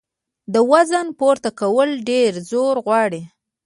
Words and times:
د 0.53 0.55
وزن 0.71 1.07
پورته 1.19 1.49
کول 1.59 1.89
ډېر 2.09 2.31
زور 2.49 2.75
غواړي. 2.85 3.21